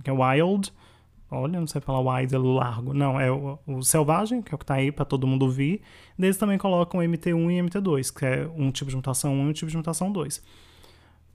que 0.04 0.10
é 0.10 0.14
wild 0.14 0.74
Olha, 1.34 1.62
não 1.62 1.66
sei 1.66 1.80
falar 1.80 2.20
wide, 2.20 2.36
é 2.36 2.38
largo. 2.38 2.94
Não, 2.94 3.18
é 3.18 3.32
o, 3.32 3.58
o 3.66 3.82
selvagem, 3.82 4.42
que 4.42 4.54
é 4.54 4.56
o 4.56 4.58
que 4.58 4.66
está 4.66 4.74
aí 4.74 4.92
para 4.92 5.06
todo 5.06 5.26
mundo 5.26 5.44
ouvir. 5.44 5.82
Eles 6.20 6.36
também 6.36 6.58
colocam 6.58 7.00
MT1 7.00 7.52
e 7.52 7.70
MT2, 7.70 8.14
que 8.14 8.26
é 8.26 8.52
um 8.54 8.70
tipo 8.70 8.90
de 8.92 8.98
mutação 8.98 9.34
1 9.34 9.48
e 9.48 9.50
um 9.50 9.54
tipo 9.54 9.72
de 9.72 9.78
mutação 9.78 10.12
2. 10.12 10.44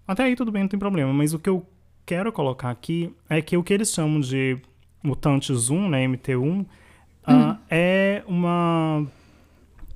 Até 0.07 0.25
aí 0.25 0.37
tudo 0.37 0.53
bem, 0.53 0.62
não 0.62 0.69
tem 0.69 0.79
problema. 0.79 1.11
Mas 1.15 1.33
o 1.33 1.38
que 1.38 1.49
eu 1.49 1.67
quero 2.05 2.31
colocar 2.31 2.71
aqui 2.71 3.11
é 3.26 3.41
que 3.41 3.57
o 3.57 3.62
que 3.62 3.73
eles 3.73 3.91
chamam 3.91 4.21
de 4.21 4.59
mutantes 5.03 5.71
1, 5.71 5.88
né, 5.88 6.07
MT1, 6.07 6.43
hum. 6.43 6.67
uh, 7.26 7.59
é 7.71 8.23
uma 8.26 9.07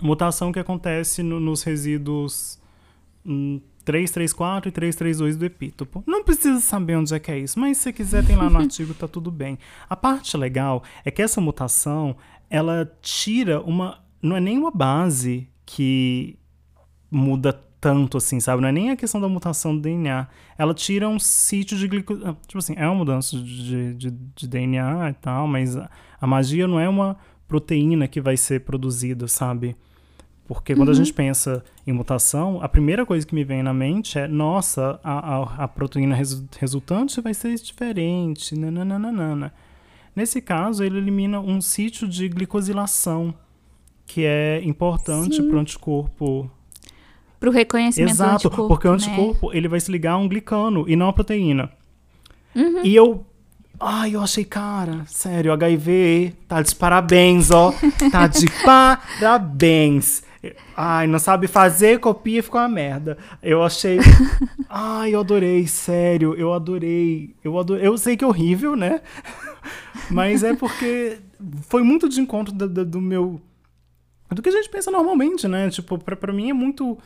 mutação 0.00 0.50
que 0.50 0.58
acontece 0.58 1.22
no, 1.22 1.38
nos 1.38 1.62
resíduos 1.62 2.58
hum, 3.24 3.60
334 3.84 4.68
e 4.68 4.72
332 4.72 5.36
do 5.36 5.44
epítopo. 5.44 6.04
Não 6.06 6.22
precisa 6.22 6.60
saber 6.60 6.96
onde 6.96 7.14
é 7.14 7.18
que 7.18 7.30
é 7.30 7.38
isso, 7.38 7.58
mas 7.58 7.78
se 7.78 7.92
quiser 7.92 8.24
tem 8.24 8.36
lá 8.36 8.48
no 8.50 8.58
artigo, 8.60 8.94
tá 8.94 9.08
tudo 9.08 9.30
bem. 9.30 9.58
A 9.88 9.96
parte 9.96 10.36
legal 10.36 10.82
é 11.04 11.10
que 11.10 11.22
essa 11.22 11.40
mutação, 11.40 12.16
ela 12.48 12.90
tira 13.00 13.60
uma... 13.60 13.98
Não 14.22 14.36
é 14.36 14.40
nem 14.40 14.58
uma 14.58 14.70
base 14.70 15.48
que 15.64 16.38
muda 17.10 17.52
tanto 17.80 18.18
assim, 18.18 18.38
sabe? 18.38 18.60
Não 18.60 18.68
é 18.68 18.72
nem 18.72 18.90
a 18.90 18.96
questão 18.96 19.20
da 19.20 19.28
mutação 19.28 19.74
do 19.74 19.80
DNA. 19.80 20.28
Ela 20.58 20.74
tira 20.74 21.08
um 21.08 21.18
sítio 21.18 21.76
de 21.78 21.88
glicose... 21.88 22.20
Tipo 22.46 22.58
assim, 22.58 22.74
é 22.76 22.86
uma 22.86 22.94
mudança 22.94 23.36
de, 23.38 23.94
de, 23.94 24.10
de 24.10 24.46
DNA 24.46 25.10
e 25.10 25.14
tal, 25.14 25.46
mas 25.46 25.76
a, 25.76 25.90
a 26.20 26.26
magia 26.26 26.68
não 26.68 26.78
é 26.78 26.88
uma 26.88 27.16
proteína 27.48 28.06
que 28.06 28.20
vai 28.20 28.36
ser 28.36 28.60
produzida, 28.60 29.26
sabe? 29.26 29.74
Porque 30.52 30.74
quando 30.74 30.88
uhum. 30.88 30.94
a 30.94 30.96
gente 30.96 31.12
pensa 31.12 31.62
em 31.86 31.92
mutação, 31.92 32.60
a 32.60 32.68
primeira 32.68 33.06
coisa 33.06 33.24
que 33.24 33.32
me 33.32 33.44
vem 33.44 33.62
na 33.62 33.72
mente 33.72 34.18
é, 34.18 34.26
nossa, 34.26 34.98
a, 35.04 35.36
a, 35.36 35.64
a 35.64 35.68
proteína 35.68 36.12
resu 36.12 36.44
resultante 36.58 37.20
vai 37.20 37.32
ser 37.32 37.54
diferente, 37.54 38.58
nananana. 38.58 39.54
Nesse 40.14 40.40
caso, 40.40 40.82
ele 40.82 40.98
elimina 40.98 41.38
um 41.38 41.60
sítio 41.60 42.08
de 42.08 42.28
glicosilação, 42.28 43.32
que 44.04 44.24
é 44.24 44.60
importante 44.64 45.40
para 45.40 45.56
o 45.56 45.60
anticorpo. 45.60 46.50
Para 47.38 47.48
o 47.48 47.52
reconhecimento 47.52 48.10
Exato, 48.10 48.30
do 48.30 48.34
anticorpo, 48.48 48.68
porque 48.74 48.88
o 48.88 48.90
anticorpo 48.90 49.50
né? 49.50 49.56
ele 49.56 49.68
vai 49.68 49.78
se 49.78 49.92
ligar 49.92 50.14
a 50.14 50.18
um 50.18 50.28
glicano 50.28 50.84
e 50.88 50.96
não 50.96 51.06
a 51.10 51.12
proteína. 51.12 51.70
Uhum. 52.56 52.84
E 52.84 52.92
eu 52.92 53.24
Ai, 53.78 54.16
eu 54.16 54.20
achei, 54.20 54.44
cara, 54.44 55.04
sério, 55.06 55.52
HIV 55.52 56.34
tá 56.48 56.60
de 56.60 56.74
parabéns, 56.74 57.52
ó. 57.52 57.72
Tá 58.10 58.26
de 58.26 58.46
parabéns. 58.66 60.28
Ai, 60.74 61.06
não 61.06 61.18
sabe 61.18 61.46
fazer, 61.46 62.00
copia 62.00 62.38
e 62.38 62.42
ficou 62.42 62.60
uma 62.60 62.68
merda. 62.68 63.18
Eu 63.42 63.62
achei. 63.62 63.98
Ai, 64.68 65.14
eu 65.14 65.20
adorei, 65.20 65.66
sério, 65.66 66.34
eu 66.34 66.52
adorei. 66.52 67.34
Eu 67.44 67.58
adorei. 67.58 67.86
Eu 67.86 67.98
sei 67.98 68.16
que 68.16 68.24
é 68.24 68.26
horrível, 68.26 68.74
né? 68.74 69.02
Mas 70.10 70.42
é 70.42 70.54
porque 70.54 71.18
foi 71.62 71.82
muito 71.82 72.08
de 72.08 72.20
encontro 72.20 72.54
do, 72.54 72.68
do, 72.68 72.84
do 72.84 73.00
meu. 73.00 73.40
Do 74.30 74.40
que 74.40 74.48
a 74.48 74.52
gente 74.52 74.70
pensa 74.70 74.90
normalmente, 74.90 75.46
né? 75.46 75.68
Tipo, 75.68 75.98
pra, 75.98 76.16
pra 76.16 76.32
mim 76.32 76.50
é 76.50 76.54
muito. 76.54 76.96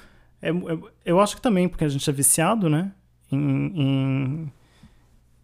É, 0.40 0.50
é, 0.50 0.78
eu 1.04 1.18
acho 1.18 1.34
que 1.34 1.42
também, 1.42 1.68
porque 1.68 1.84
a 1.84 1.88
gente 1.88 2.08
é 2.08 2.12
viciado, 2.12 2.68
né? 2.68 2.92
Em, 3.32 3.72
em, 3.74 4.52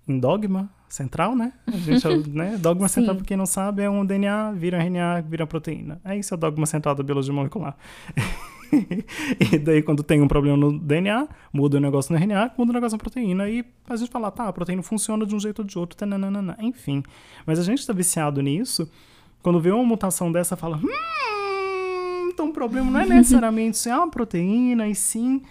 em 0.07 0.19
dogma 0.21 0.71
central, 0.95 1.35
né? 1.37 1.53
A 1.67 1.77
gente, 1.77 2.07
é 2.07 2.17
né? 2.29 2.59
Dogma 2.59 2.87
Sim. 2.89 2.97
central, 2.97 3.17
pra 3.17 3.25
quem 3.25 3.37
não 3.37 3.47
sabe, 3.47 3.83
é 3.83 3.91
um 3.91 4.05
DNA, 4.05 4.53
vira 4.53 4.79
RNA, 4.79 5.23
vira 5.23 5.47
proteína. 5.47 6.01
É 6.05 6.17
isso, 6.17 6.35
é 6.35 6.37
o 6.37 6.39
dogma 6.39 6.67
central 6.67 6.95
da 6.95 7.03
biologia 7.03 7.33
molecular. 7.33 7.77
e 9.53 9.59
daí, 9.59 9.83
quando 9.83 10.03
tem 10.03 10.21
um 10.21 10.29
problema 10.29 10.57
no 10.57 10.79
DNA, 10.79 11.29
muda 11.53 11.79
o 11.79 11.81
negócio 11.81 12.13
no 12.13 12.19
RNA, 12.19 12.53
muda 12.57 12.71
o 12.71 12.75
negócio 12.75 12.97
na 12.97 13.03
proteína. 13.03 13.49
E 13.49 13.65
a 13.89 13.97
gente 13.97 14.11
fala, 14.11 14.31
tá, 14.31 14.49
a 14.49 14.53
proteína 14.53 14.83
funciona 14.83 15.25
de 15.25 15.35
um 15.35 15.41
jeito 15.41 15.61
ou 15.61 15.65
de 15.65 15.79
outro, 15.79 15.97
tananana. 15.97 16.57
enfim. 16.61 17.03
Mas 17.47 17.59
a 17.59 17.63
gente 17.63 17.87
tá 17.87 17.93
viciado 17.93 18.41
nisso. 18.41 18.91
Quando 19.43 19.61
vê 19.61 19.71
uma 19.71 19.85
mutação 19.85 20.31
dessa, 20.31 20.57
fala, 20.57 20.77
hum, 20.77 22.31
então 22.33 22.51
o 22.51 22.53
problema 22.53 22.91
não 22.91 23.01
é 23.01 23.07
necessariamente 23.07 23.79
ser 23.79 23.91
uma 23.95 24.11
proteína, 24.11 24.89
e 24.89 24.95
sim 24.95 25.43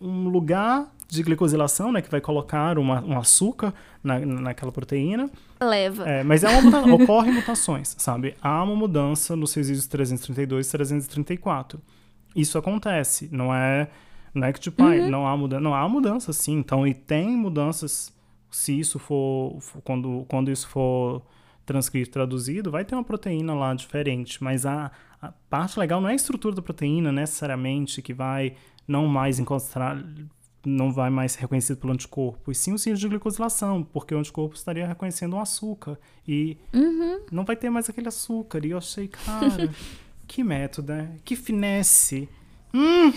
um 0.00 0.28
lugar 0.28 0.93
de 1.08 1.22
glicosilação, 1.22 1.92
né, 1.92 2.02
que 2.02 2.10
vai 2.10 2.20
colocar 2.20 2.78
uma, 2.78 3.02
um 3.04 3.18
açúcar 3.18 3.72
na, 4.02 4.18
naquela 4.18 4.72
proteína. 4.72 5.30
Leva. 5.60 6.08
É, 6.08 6.24
mas 6.24 6.44
é 6.44 6.48
uma 6.48 6.62
muta 6.62 6.80
ocorre 7.02 7.30
mutações, 7.30 7.94
sabe? 7.98 8.34
Há 8.42 8.62
uma 8.62 8.74
mudança 8.74 9.36
nos 9.36 9.54
resíduos 9.54 9.86
332 9.86 10.66
e 10.66 10.70
334. 10.70 11.80
Isso 12.34 12.58
acontece, 12.58 13.28
não 13.30 13.54
é, 13.54 13.88
não 14.34 14.46
é 14.46 14.52
que 14.52 14.58
tipo, 14.60 14.82
uhum. 14.82 15.08
não 15.08 15.26
há 15.26 15.36
mudança, 15.36 15.60
não 15.60 15.74
há 15.74 15.88
mudança 15.88 16.32
sim, 16.32 16.58
então 16.58 16.86
e 16.86 16.92
tem 16.92 17.28
mudanças 17.36 18.12
se 18.50 18.78
isso 18.78 18.98
for, 18.98 19.60
for 19.60 19.80
quando 19.82 20.24
quando 20.28 20.50
isso 20.50 20.68
for 20.68 21.22
transcrito 21.64 22.10
traduzido, 22.10 22.70
vai 22.70 22.84
ter 22.84 22.94
uma 22.94 23.04
proteína 23.04 23.54
lá 23.54 23.72
diferente, 23.74 24.42
mas 24.42 24.66
a, 24.66 24.90
a 25.22 25.32
parte 25.48 25.78
legal 25.78 26.00
não 26.00 26.08
é 26.08 26.12
a 26.12 26.16
estrutura 26.16 26.54
da 26.54 26.62
proteína 26.62 27.10
necessariamente 27.10 28.02
que 28.02 28.12
vai 28.12 28.54
não 28.86 29.06
mais 29.06 29.38
encontrar 29.38 29.96
não 30.64 30.92
vai 30.92 31.10
mais 31.10 31.32
ser 31.32 31.40
reconhecido 31.42 31.76
pelo 31.76 31.92
anticorpo, 31.92 32.50
e 32.50 32.54
sim 32.54 32.72
o 32.72 32.78
síndrome 32.78 33.00
de 33.00 33.08
glicosilação, 33.08 33.82
porque 33.82 34.14
o 34.14 34.18
anticorpo 34.18 34.54
estaria 34.54 34.86
reconhecendo 34.86 35.36
um 35.36 35.40
açúcar 35.40 35.98
e 36.26 36.56
uhum. 36.72 37.20
não 37.30 37.44
vai 37.44 37.56
ter 37.56 37.70
mais 37.70 37.88
aquele 37.88 38.08
açúcar. 38.08 38.64
E 38.64 38.70
eu 38.70 38.78
achei, 38.78 39.08
cara, 39.08 39.70
que 40.26 40.42
método, 40.42 40.92
né? 40.92 41.16
Que 41.24 41.36
finesse. 41.36 42.28
Hum. 42.76 43.12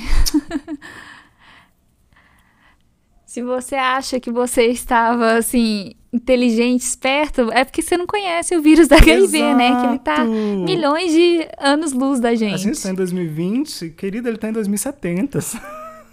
Se 3.26 3.44
você 3.44 3.76
acha 3.76 4.20
que 4.20 4.32
você 4.32 4.68
estava, 4.68 5.34
assim, 5.34 5.94
inteligente, 6.14 6.82
esperto, 6.82 7.52
é 7.52 7.64
porque 7.64 7.82
você 7.82 7.98
não 7.98 8.08
conhece 8.08 8.56
o 8.56 8.62
vírus 8.62 8.88
da 8.88 8.96
HIV, 8.98 9.38
Exato. 9.38 9.58
né? 9.58 9.82
Que 9.82 9.88
ele 9.88 10.00
tá 10.00 10.24
milhões 10.24 11.12
de 11.12 11.48
anos-luz 11.60 12.20
da 12.20 12.34
gente. 12.34 12.54
A 12.54 12.58
gente 12.58 12.82
tá 12.82 12.90
em 12.90 12.96
2020, 12.96 13.90
querido, 13.92 14.28
ele 14.28 14.38
tá 14.38 14.50
em 14.50 14.54
2070. 14.54 15.40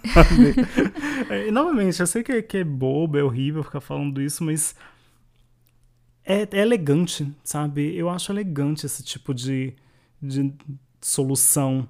e, 1.47 1.51
novamente, 1.51 1.99
eu 1.99 2.07
sei 2.07 2.23
que 2.23 2.31
é, 2.31 2.41
que 2.41 2.57
é 2.57 2.63
bobo, 2.63 3.17
é 3.17 3.23
horrível 3.23 3.63
ficar 3.63 3.81
falando 3.81 4.21
isso, 4.21 4.43
mas 4.43 4.75
é, 6.23 6.47
é, 6.51 6.61
elegante, 6.61 7.31
sabe? 7.43 7.95
Eu 7.95 8.09
acho 8.09 8.31
elegante 8.31 8.85
esse 8.85 9.03
tipo 9.03 9.33
de, 9.33 9.73
de 10.21 10.53
solução 11.01 11.87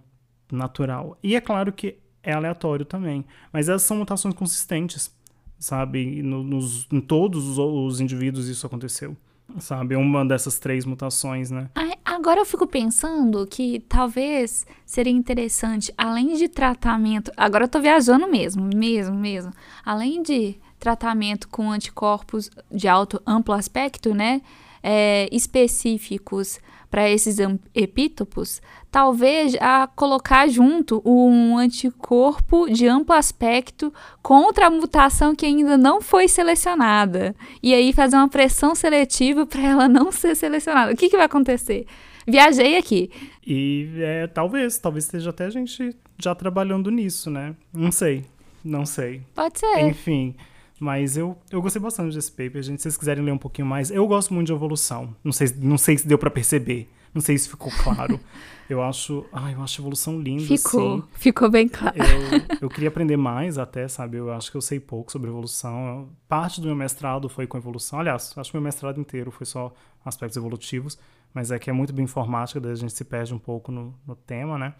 natural. 0.51 1.17
E 1.23 1.35
é 1.35 1.41
claro 1.41 1.71
que 1.71 1.97
é 2.23 2.33
aleatório 2.33 2.85
também, 2.85 3.25
mas 3.51 3.69
essas 3.69 3.83
são 3.83 3.97
mutações 3.97 4.33
consistentes, 4.33 5.13
sabe? 5.59 6.21
No, 6.21 6.43
nos, 6.43 6.87
em 6.91 7.01
todos 7.01 7.45
os, 7.47 7.57
os 7.57 7.99
indivíduos 7.99 8.47
isso 8.47 8.65
aconteceu 8.65 9.15
sabe? 9.59 9.95
Uma 9.95 10.25
dessas 10.25 10.59
três 10.59 10.85
mutações, 10.85 11.51
né? 11.51 11.69
Agora 12.15 12.39
eu 12.39 12.45
fico 12.45 12.65
pensando 12.65 13.45
que 13.45 13.81
talvez 13.89 14.65
seria 14.85 15.11
interessante, 15.11 15.93
além 15.97 16.35
de 16.35 16.47
tratamento. 16.47 17.29
Agora 17.35 17.65
eu 17.65 17.67
tô 17.67 17.81
viajando 17.81 18.25
mesmo, 18.25 18.69
mesmo, 18.73 19.13
mesmo. 19.13 19.51
Além 19.83 20.23
de 20.23 20.55
tratamento 20.79 21.49
com 21.49 21.69
anticorpos 21.69 22.49
de 22.71 22.87
alto 22.87 23.21
amplo 23.27 23.53
aspecto, 23.53 24.13
né? 24.13 24.41
É, 24.81 25.27
específicos 25.29 26.57
para 26.95 27.09
esses 27.09 27.35
epítopos, 27.75 28.61
talvez 28.89 29.53
a 29.59 29.85
colocar 29.85 30.47
junto 30.47 31.01
um 31.03 31.57
anticorpo 31.57 32.69
de 32.69 32.87
amplo 32.87 33.13
aspecto 33.13 33.93
contra 34.23 34.67
a 34.67 34.69
mutação 34.69 35.35
que 35.35 35.45
ainda 35.45 35.77
não 35.77 35.99
foi 35.99 36.29
selecionada. 36.29 37.35
E 37.61 37.73
aí 37.73 37.91
fazer 37.91 38.15
uma 38.15 38.29
pressão 38.29 38.73
seletiva 38.73 39.45
para 39.45 39.61
ela 39.61 39.87
não 39.89 40.09
ser 40.09 40.35
selecionada. 40.35 40.93
O 40.93 40.95
que, 40.95 41.09
que 41.09 41.17
vai 41.17 41.25
acontecer? 41.25 41.85
Viajei 42.25 42.77
aqui. 42.77 43.11
E 43.45 43.89
é, 43.97 44.27
talvez, 44.27 44.77
talvez 44.77 45.03
esteja 45.03 45.31
até 45.31 45.47
a 45.47 45.49
gente 45.49 45.93
já 46.17 46.33
trabalhando 46.33 46.89
nisso, 46.89 47.29
né? 47.29 47.57
Não 47.73 47.91
sei, 47.91 48.23
não 48.63 48.85
sei. 48.85 49.21
Pode 49.35 49.59
ser. 49.59 49.81
Enfim. 49.81 50.33
Mas 50.79 51.15
eu, 51.15 51.37
eu 51.49 51.61
gostei 51.61 51.81
bastante 51.81 52.13
desse 52.13 52.31
paper, 52.31 52.61
gente. 52.61 52.77
Se 52.79 52.83
vocês 52.83 52.97
quiserem 52.97 53.23
ler 53.23 53.31
um 53.31 53.37
pouquinho 53.37 53.67
mais, 53.67 53.89
eu 53.89 54.05
gosto 54.07 54.33
muito 54.33 54.47
de 54.47 54.53
evolução. 54.53 55.15
Não 55.23 55.31
sei, 55.31 55.53
não 55.57 55.77
sei 55.77 55.97
se 55.97 56.07
deu 56.07 56.17
para 56.17 56.29
perceber. 56.29 56.89
Não 57.13 57.21
sei 57.21 57.37
se 57.37 57.47
ficou 57.47 57.71
claro. 57.81 58.19
eu 58.69 58.83
acho, 58.83 59.25
ai, 59.31 59.53
eu 59.53 59.61
acho 59.61 59.79
evolução 59.79 60.19
linda, 60.19 60.43
Ficou, 60.43 60.95
assim. 60.95 61.03
ficou 61.13 61.49
bem 61.49 61.69
claro. 61.69 61.95
Eu, 61.97 62.57
eu 62.67 62.69
queria 62.69 62.89
aprender 62.89 63.15
mais 63.15 63.57
até, 63.57 63.87
sabe? 63.87 64.17
Eu 64.17 64.33
acho 64.33 64.51
que 64.51 64.57
eu 64.57 64.61
sei 64.61 64.81
pouco 64.81 65.13
sobre 65.13 65.29
evolução. 65.29 66.09
Parte 66.27 66.59
do 66.59 66.67
meu 66.67 66.75
mestrado 66.75 67.29
foi 67.29 67.47
com 67.47 67.57
evolução. 67.57 67.99
Aliás, 67.99 68.33
acho 68.35 68.51
que 68.51 68.57
meu 68.57 68.63
mestrado 68.63 68.99
inteiro 68.99 69.31
foi 69.31 69.45
só 69.45 69.73
aspectos 70.03 70.35
evolutivos. 70.35 70.99
Mas 71.33 71.51
é 71.51 71.59
que 71.59 71.69
é 71.69 71.73
muito 71.73 71.91
bem 71.93 72.05
informática, 72.05 72.61
daí 72.61 72.71
a 72.71 72.75
gente 72.75 72.93
se 72.93 73.03
perde 73.03 73.33
um 73.33 73.39
pouco 73.39 73.69
no, 73.69 73.93
no 74.07 74.15
tema, 74.15 74.57
né? 74.57 74.73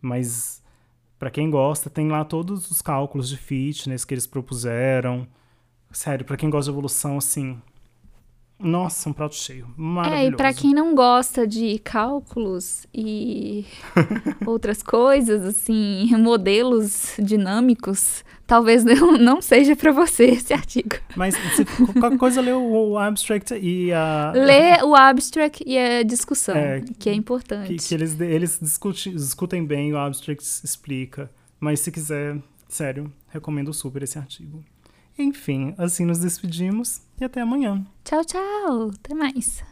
Mas 0.00 0.60
para 1.18 1.30
quem 1.30 1.50
gosta, 1.50 1.88
tem 1.88 2.08
lá 2.08 2.24
todos 2.24 2.70
os 2.70 2.82
cálculos 2.82 3.28
de 3.28 3.36
fitness 3.36 4.04
que 4.04 4.14
eles 4.14 4.26
propuseram. 4.26 5.26
Sério, 5.90 6.24
para 6.24 6.36
quem 6.36 6.50
gosta 6.50 6.70
de 6.70 6.74
evolução, 6.74 7.16
assim. 7.16 7.60
Nossa, 8.58 9.10
um 9.10 9.12
prato 9.12 9.34
cheio. 9.34 9.68
Maravilhoso. 9.76 10.24
É, 10.24 10.28
e 10.28 10.36
pra 10.36 10.52
quem 10.52 10.72
não 10.72 10.94
gosta 10.94 11.46
de 11.46 11.78
cálculos 11.80 12.86
e 12.92 13.66
outras 14.46 14.82
coisas, 14.82 15.44
assim, 15.44 16.10
modelos 16.16 17.14
dinâmicos, 17.18 18.24
talvez 18.46 18.82
não, 18.84 19.18
não 19.18 19.42
seja 19.42 19.76
para 19.76 19.92
você 19.92 20.24
esse 20.24 20.54
artigo. 20.54 20.96
Mas 21.14 21.34
se 21.34 21.64
qualquer 22.00 22.16
coisa, 22.16 22.40
lê 22.40 22.52
o, 22.52 22.90
o, 22.92 22.98
abstract 22.98 23.54
e 23.54 23.92
a. 23.92 24.32
Lê 24.34 24.82
o 24.82 24.94
abstract 24.94 25.62
e 25.66 25.76
a 25.76 26.02
discussão, 26.02 26.56
é, 26.56 26.82
que 26.98 27.10
é 27.10 27.14
importante. 27.14 27.68
Que, 27.68 27.76
que 27.76 27.94
eles, 27.94 28.18
eles 28.18 28.58
discutem, 28.60 29.14
discutem 29.14 29.64
bem, 29.64 29.92
o 29.92 29.98
abstract 29.98 30.42
explica. 30.64 31.30
Mas 31.60 31.80
se 31.80 31.92
quiser, 31.92 32.38
sério, 32.68 33.12
recomendo 33.28 33.72
super 33.72 34.02
esse 34.02 34.18
artigo. 34.18 34.64
Enfim, 35.18 35.74
assim 35.78 36.04
nos 36.04 36.18
despedimos 36.18 37.00
e 37.20 37.24
até 37.24 37.40
amanhã. 37.40 37.84
Tchau, 38.04 38.24
tchau. 38.24 38.90
Até 38.94 39.14
mais. 39.14 39.62